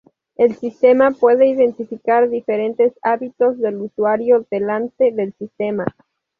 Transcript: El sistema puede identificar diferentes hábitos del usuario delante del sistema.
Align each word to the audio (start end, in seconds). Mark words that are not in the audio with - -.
El 0.35 0.55
sistema 0.55 1.11
puede 1.11 1.45
identificar 1.45 2.27
diferentes 2.27 2.91
hábitos 3.03 3.59
del 3.59 3.81
usuario 3.81 4.47
delante 4.49 5.11
del 5.11 5.31
sistema. 5.33 5.85